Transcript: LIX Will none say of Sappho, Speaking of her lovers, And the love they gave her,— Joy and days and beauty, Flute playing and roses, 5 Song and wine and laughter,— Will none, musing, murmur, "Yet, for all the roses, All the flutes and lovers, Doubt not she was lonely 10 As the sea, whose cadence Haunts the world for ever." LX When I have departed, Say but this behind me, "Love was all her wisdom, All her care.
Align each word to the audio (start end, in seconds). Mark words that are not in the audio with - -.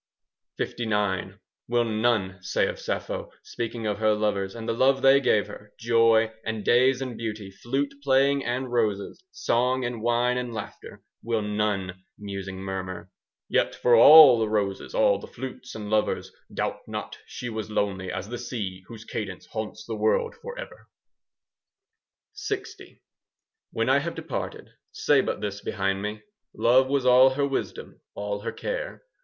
LIX 0.57 0.73
Will 1.67 1.83
none 1.85 2.39
say 2.41 2.65
of 2.65 2.79
Sappho, 2.79 3.29
Speaking 3.43 3.85
of 3.85 3.99
her 3.99 4.15
lovers, 4.15 4.55
And 4.55 4.67
the 4.67 4.73
love 4.73 5.03
they 5.03 5.21
gave 5.21 5.45
her,— 5.45 5.73
Joy 5.77 6.31
and 6.43 6.65
days 6.65 7.03
and 7.03 7.15
beauty, 7.15 7.51
Flute 7.51 7.93
playing 8.03 8.43
and 8.43 8.71
roses, 8.71 9.19
5 9.27 9.27
Song 9.33 9.85
and 9.85 10.01
wine 10.01 10.39
and 10.39 10.51
laughter,— 10.55 11.03
Will 11.21 11.43
none, 11.43 12.03
musing, 12.17 12.57
murmur, 12.57 13.11
"Yet, 13.47 13.75
for 13.75 13.95
all 13.95 14.39
the 14.39 14.49
roses, 14.49 14.95
All 14.95 15.19
the 15.19 15.27
flutes 15.27 15.75
and 15.75 15.91
lovers, 15.91 16.31
Doubt 16.51 16.79
not 16.87 17.19
she 17.27 17.49
was 17.49 17.69
lonely 17.69 18.07
10 18.07 18.15
As 18.17 18.27
the 18.29 18.39
sea, 18.39 18.81
whose 18.87 19.05
cadence 19.05 19.45
Haunts 19.51 19.85
the 19.85 19.95
world 19.95 20.33
for 20.41 20.57
ever." 20.57 20.87
LX 22.35 22.97
When 23.71 23.87
I 23.87 23.99
have 23.99 24.15
departed, 24.15 24.71
Say 24.91 25.21
but 25.21 25.41
this 25.41 25.61
behind 25.61 26.01
me, 26.01 26.23
"Love 26.55 26.87
was 26.87 27.05
all 27.05 27.35
her 27.35 27.47
wisdom, 27.47 28.01
All 28.15 28.39
her 28.39 28.51
care. 28.51 29.03